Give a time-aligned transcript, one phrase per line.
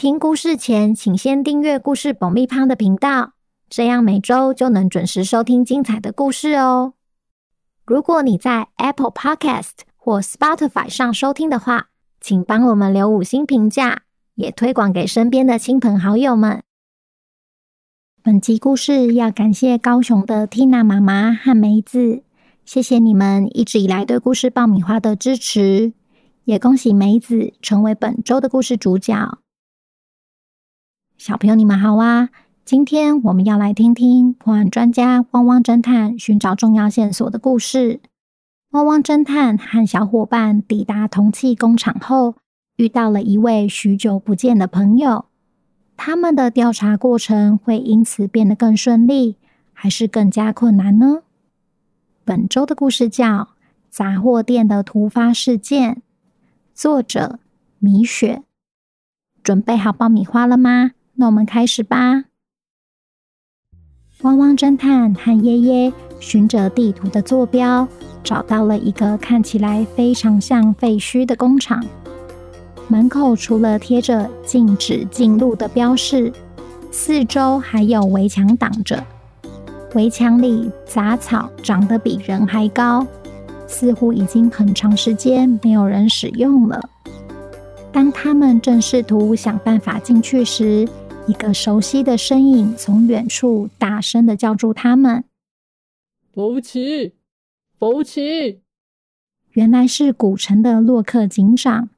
[0.00, 3.34] 听故事前，请先订阅故事爆米花的频道，
[3.68, 6.94] 这样每周就能准时收听精彩的故事哦。
[7.84, 14.04] 如果你在 Apple Podcast 或 Spotify 上收听的话，请帮我们留五星评价，
[14.36, 16.62] 也推广给身边的亲朋好友们。
[18.22, 22.22] 本集故事要感谢高雄的 Tina 妈妈和梅子，
[22.64, 25.92] 谢谢你们一直以来对故事爆米花的支持，
[26.44, 29.39] 也恭喜梅子成为本周的故事主角。
[31.20, 32.30] 小朋友，你们好啊！
[32.64, 38.00] 今天我们要来听听破案专家汪汪侦探寻找重要线索的故事。
[38.70, 42.36] 汪汪侦探和小伙伴抵达铜器工厂后，
[42.76, 45.26] 遇到了一位许久不见的朋友。
[45.94, 49.36] 他们的调查过程会因此变得更顺利，
[49.74, 51.18] 还是更加困难呢？
[52.24, 53.26] 本周的故事叫
[53.90, 55.96] 《杂货店的突发事件》，
[56.72, 57.38] 作者
[57.78, 58.42] 米雪。
[59.42, 60.92] 准备好爆米花了吗？
[61.20, 62.24] 那我们开始吧。
[64.22, 67.86] 汪汪侦探和爷爷循着地图的坐标，
[68.24, 71.84] 找到了一个看起来非常像废墟的工厂。
[72.88, 76.32] 门口除了贴着禁止进入的标示，
[76.90, 79.04] 四周还有围墙挡着。
[79.94, 83.06] 围墙里杂草长得比人还高，
[83.66, 86.80] 似乎已经很长时间没有人使用了。
[87.92, 90.88] 当他们正试图想办法进去时，
[91.26, 95.24] 一个熟悉的身影从远处大声的叫住他们
[96.34, 97.14] ：“福奇，
[97.78, 98.60] 福奇！”
[99.52, 101.90] 原来是古城的洛克警长。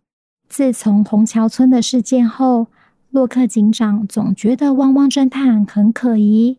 [0.48, 2.66] 自从红桥村的事件后，
[3.10, 6.58] 洛克警长总觉得汪汪侦探很可疑，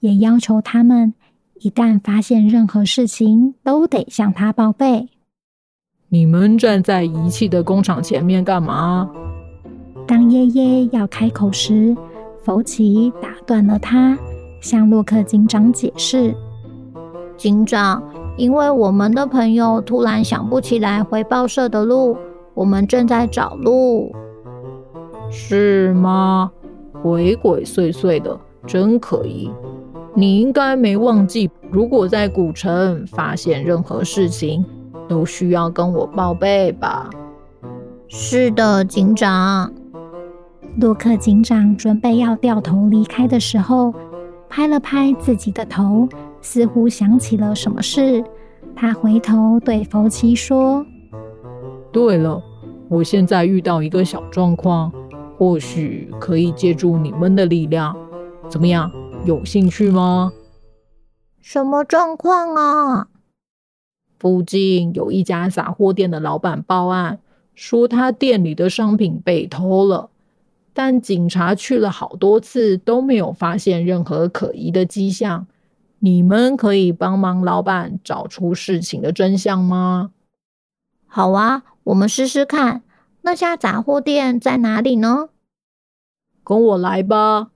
[0.00, 1.14] 也要求他们
[1.60, 5.08] 一旦发现任何事情，都得向他报备。
[6.08, 9.10] 你们站在遗弃的工厂前面干嘛？
[10.06, 11.96] 当耶耶要开口时，
[12.42, 14.18] 福奇打断了他，
[14.60, 16.34] 向洛克警长解释
[17.36, 18.02] ：“警长，
[18.36, 22.16] 因为我们的朋友突然想不起来回报社的路，
[22.54, 24.12] 我们正在找路。”
[25.30, 26.52] 是吗？
[27.02, 29.50] 鬼鬼祟祟的，真可疑。
[30.14, 34.64] 你应该没忘记，如果在古城发现任何事情，
[35.08, 37.08] 都需要跟我报备吧？
[38.08, 39.72] 是的，警长。
[40.78, 43.94] 洛克警长准备要掉头离开的时候，
[44.48, 46.08] 拍了拍自己的头，
[46.40, 48.24] 似乎想起了什么事。
[48.74, 50.84] 他回头对福奇说
[51.92, 52.42] ：“对了，
[52.88, 54.90] 我现在遇到一个小状况，
[55.36, 57.94] 或许可以借助你们的力量。
[58.48, 58.90] 怎么样？
[59.26, 60.32] 有兴趣吗
[61.42, 63.08] ？”“什么状况啊
[64.18, 67.18] ？”“附近有一家杂货店的老板报案，
[67.54, 70.08] 说他店里的商品被偷了。”
[70.74, 75.46] 但警察去了好多次，都没有发现任何可疑的迹象。
[75.98, 80.10] 你们可以帮忙老板找出事情的真相吗？
[81.06, 82.82] 好啊，我们试试看。
[83.24, 85.28] 那家杂货店在哪里呢？
[86.42, 87.50] 跟我来吧。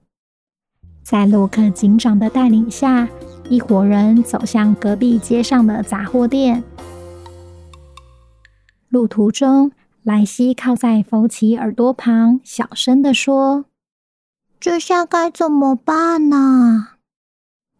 [1.03, 3.09] 在洛克警长的带领下，
[3.49, 6.63] 一伙人走向隔壁街上的杂货店。
[8.87, 9.71] 路途中，
[10.07, 13.65] 莱西靠在福奇耳朵旁，小声地说
[14.57, 16.91] ：“这下该怎么办呢？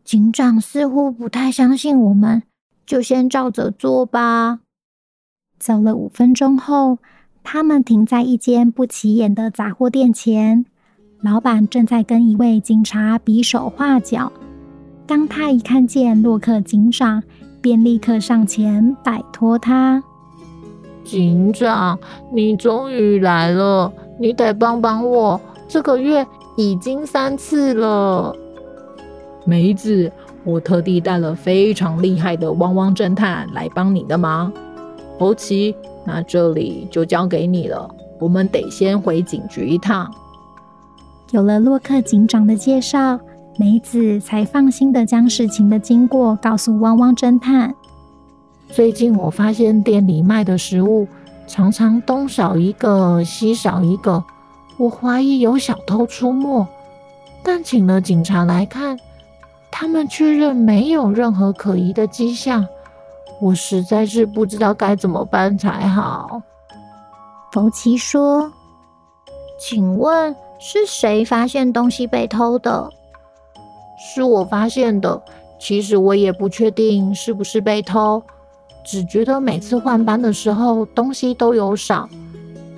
[0.04, 2.44] 警长似乎不太相信我们，
[2.86, 4.60] 就先照着做吧。”
[5.58, 6.98] 走了五分钟后，
[7.46, 10.66] 他们停在一间不起眼的杂货店前。
[11.22, 14.30] 老板正在跟一位警察比手画脚。
[15.06, 17.24] 当他一看见洛克警长，
[17.62, 20.04] 便立刻上前摆脱他。
[21.08, 21.98] 警长，
[22.34, 23.90] 你终于来了！
[24.20, 26.28] 你得帮帮我，这个月
[26.58, 28.36] 已经三次了。
[29.46, 30.12] 梅子，
[30.44, 34.52] 我特地带了非常厉害的汪汪侦探来帮你的忙。
[35.18, 35.74] 福奇，
[36.06, 37.90] 那这里就交给你了。
[38.20, 40.12] 我们得先回警局一趟。
[41.32, 43.18] 有了洛克警长的介绍，
[43.58, 47.74] 梅子才放心的将事情的经过告诉汪汪侦探。
[48.70, 51.08] 最近我发现店里卖的食物
[51.48, 54.24] 常常东少一个西少一个，
[54.78, 56.68] 我怀疑有小偷出没。
[57.44, 59.00] 但请了警察来看，
[59.72, 62.68] 他们确认没有任何可疑的迹象。
[63.40, 66.42] 我实在是不知道该怎么办才好。
[67.52, 68.52] 福奇说
[69.60, 72.90] ：“请问是谁发现东西被偷的
[73.98, 75.22] ？”“是我发现的。
[75.60, 78.22] 其实我也不确定是不是被偷，
[78.90, 82.10] 只觉得每次换班的时候东西都有少。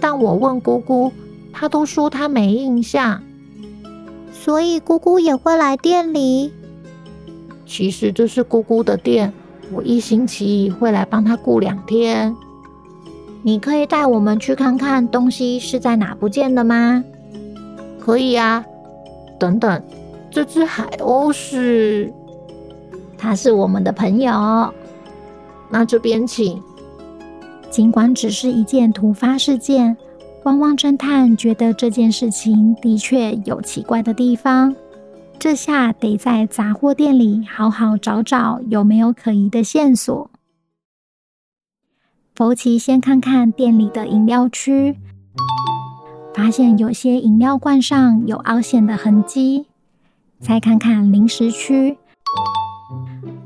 [0.01, 1.11] 但我问姑姑，
[1.53, 3.21] 她都说她没印象。
[4.33, 6.51] 所以姑姑也会来店里。
[7.65, 9.31] 其实这是姑姑的店。”
[9.71, 12.35] 我一星期会来帮她顾两天。
[13.43, 17.03] 你可以带我们去看看东西是在哪不见的吗？
[17.99, 18.65] 可以啊。
[19.39, 19.83] 等等，
[20.31, 22.11] 这只海鸥是？
[23.15, 24.73] 它是我们的朋友。
[25.69, 26.61] 那这边请。
[27.69, 29.95] 尽管只是一件突发事件，
[30.43, 34.75] 汪汪侦探觉得这件事情的确有奇怪的地方。
[35.37, 40.29] 这下得在杂货店里好好找找有没有可疑的线索。
[42.35, 44.97] 福奇先看看店里的饮料区，
[46.33, 49.65] 发现有些饮料罐上有凹陷的痕迹；
[50.39, 51.97] 再看看零食区，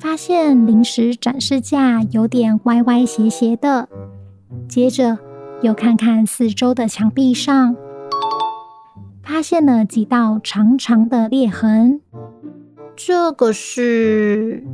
[0.03, 3.88] 发现零食展示架有点歪歪斜斜的；
[4.67, 5.17] 接着
[5.61, 7.73] 又看看四周的墙壁上。
[9.23, 12.01] 发现了几道长长的裂痕，
[12.97, 14.65] 这个是……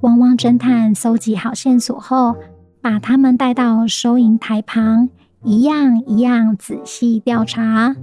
[0.00, 2.34] 汪汪侦探搜集好线索后，
[2.80, 5.08] 把他们带到收银台旁，
[5.44, 7.94] 一样一样仔细调查。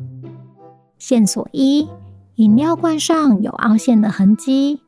[0.97, 1.89] 线索一：
[2.35, 4.79] 饮料罐上有凹陷的痕迹。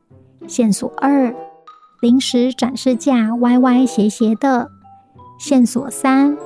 [0.46, 1.34] 线索二：
[2.00, 4.70] 零食展示架歪歪斜斜的。
[5.38, 6.36] 线索三。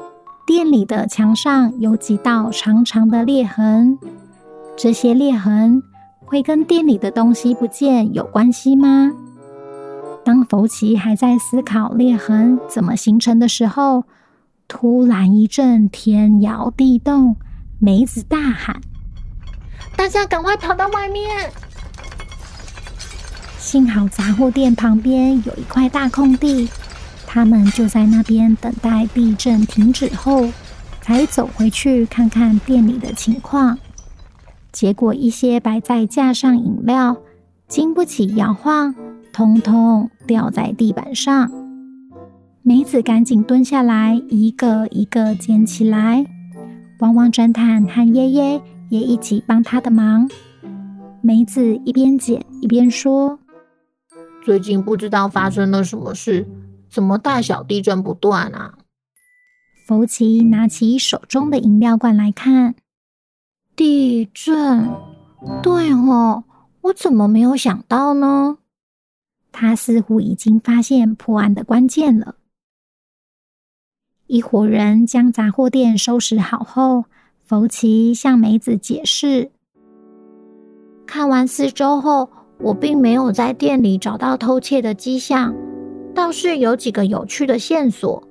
[0.47, 3.99] 店里的墙上有几道长长的裂痕，
[4.77, 5.83] 这些裂痕
[6.25, 9.11] 会跟店里的东西不见有关系吗？
[10.25, 14.05] 当福奇还在思考裂痕怎么形成的时候，
[14.69, 17.35] 突然一阵天摇地动，
[17.81, 18.81] 梅子大喊
[19.99, 21.51] ：“大家赶快跑到外面！”
[23.67, 26.69] 幸好杂货店旁边有一块大空地。
[27.27, 30.49] 他们就在那边等待地震停止后，
[31.03, 33.77] 才走回去看看店里的情况。
[34.71, 37.17] 结果，一些摆在架上饮料
[37.67, 38.95] 经不起摇晃，
[39.33, 41.51] 通通掉在地板上。
[42.63, 46.25] 梅子赶紧蹲下来，一个一个捡起来。
[47.01, 50.31] 汪汪侦探和耶耶也一起帮他的忙。
[51.21, 53.41] 梅子一边捡一边说
[54.47, 56.47] ：“最近不知道发生了什么事。”
[56.89, 58.79] 怎么大小地震不断啊？
[59.89, 62.77] 福奇拿起手中的饮料罐来看，
[63.75, 64.89] 地震。
[65.65, 66.45] 对哦，
[66.83, 68.59] 我怎么没有想到呢？
[69.51, 72.37] 他似乎已经发现破案的关键了。
[74.29, 77.07] 一伙人将杂货店收拾好后，
[77.43, 79.51] 福奇向梅子解释：
[81.05, 85.55] 看完四周后，我并没有在店里找到偷窃的迹象。
[86.15, 88.23] 倒是有几个有趣的线索，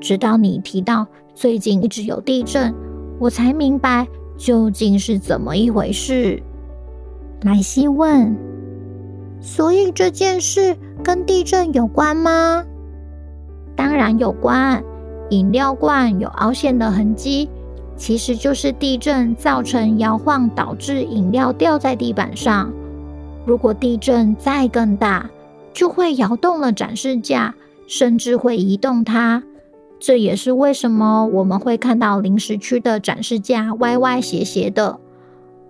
[0.00, 2.74] 直到你提到最近一直有地震，
[3.18, 4.06] 我才明白
[4.36, 6.42] 究竟是怎么一回事。
[7.42, 8.36] 莱西问
[9.40, 12.62] ：“所以这件事跟地震有关吗
[13.74, 14.84] ？”“当然有关。
[15.30, 17.48] 饮料罐有凹陷的痕迹，
[17.96, 22.70] 其实就是地震造成摇晃，导致饮料掉在地板上。
[23.44, 25.28] 如果地震再更大，”
[25.72, 27.54] 就会摇动了展示架，
[27.86, 29.42] 甚至会移动它。
[29.98, 34.98] 这也是为什么我们会看到临时区的展示架歪歪斜斜的，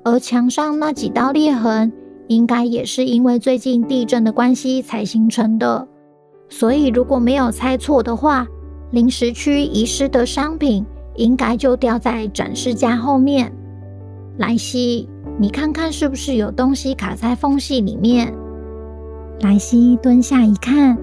[0.04, 1.92] 而墙上那几道裂痕，
[2.28, 5.86] 应该也是因为最近地震的关系才形成的。
[6.48, 8.46] 所以，如果没有猜错的话，
[8.90, 10.86] 临时区遗失的商品
[11.16, 13.52] 应该就掉在展示架后面。
[14.38, 15.08] 莱西，
[15.40, 18.30] 你看看是不是有东西卡在缝隙里面？
[19.40, 20.98] 莱西蹲下一看，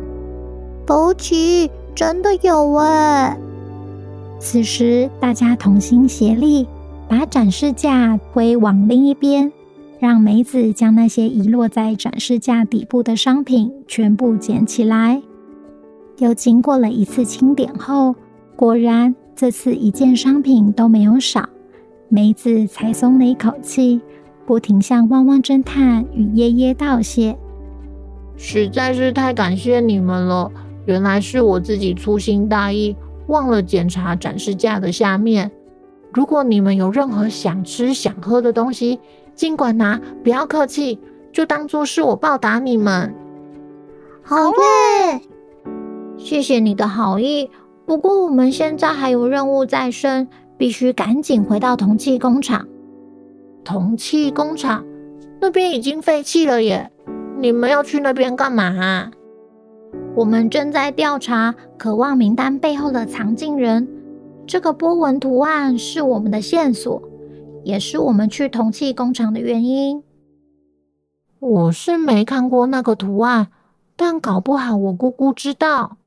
[0.86, 3.36] 福奇真的有哎！
[4.40, 6.68] 此时，大家同心协力，
[7.10, 9.52] 把展示架推往另一边，
[9.98, 15.20] 让梅子将那些遗落在展示架底部的商品全部捡起来。
[16.20, 18.14] 又经过了一次清点后，
[18.56, 21.50] 果然这次一件商品都没有少，
[22.08, 24.00] 梅子才松了一口气，
[24.48, 27.38] 不停向汪汪侦探与耶耶道谢。
[28.38, 30.50] 实在是太感谢你们了！
[30.86, 32.96] 原来是我自己粗心大意，
[33.28, 35.52] 忘了检查展示架的下面。
[36.14, 39.02] 如果你们有任何想吃想喝的东西，
[39.36, 40.98] 尽管拿，不要客气，
[41.34, 43.14] 就当做是我报答你们。
[44.24, 45.22] 好耶！
[46.18, 47.50] 谢谢你的好意。
[47.86, 52.66] 不过我们现在还有任务在身，必须赶紧回到铜器工厂。
[53.68, 54.86] 铜器工厂
[55.42, 56.90] 那边已经废弃了耶！
[57.38, 59.12] 你们要去那边干嘛？
[60.16, 63.86] 我们正在调查渴望名单背后的藏镜人。
[64.48, 67.04] 这个波纹图案是我们的线索，
[67.66, 70.02] 也是我们去铜器工厂的原因。
[71.40, 73.50] 我是没看过那个图案，
[73.98, 75.98] 但搞不好我姑姑知道。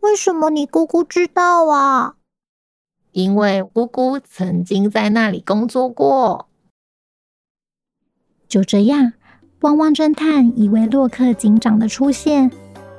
[0.00, 2.16] 为什么你姑姑知道啊？
[3.12, 6.48] 因为姑姑曾经在那里工作过。
[8.54, 9.14] 就这样，
[9.62, 12.52] 汪汪侦探以为洛克警长的出现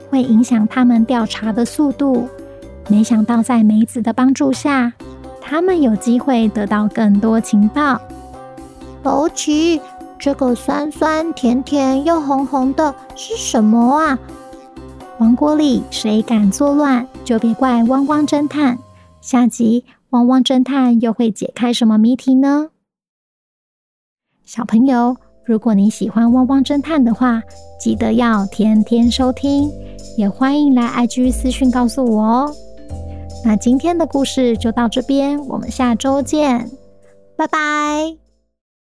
[0.09, 2.27] 会影响他们调查的速度。
[2.89, 4.91] 没想到，在梅子的帮助下，
[5.39, 8.01] 他们有机会得到更多情报。
[9.01, 9.79] 枸杞，
[10.19, 14.19] 这个酸酸甜甜又红红的是什么啊？
[15.19, 18.77] 王国里谁敢作乱，就别怪汪汪侦探。
[19.21, 22.71] 下集汪汪侦探又会解开什么谜题呢？
[24.43, 27.41] 小朋友，如果你喜欢汪汪侦探的话，
[27.79, 29.71] 记得要天天收听，
[30.17, 32.55] 也欢迎来 IG 私讯告诉我哦。
[33.43, 36.71] 那今天的故事就到这边，我们下周见，
[37.37, 38.24] 拜拜。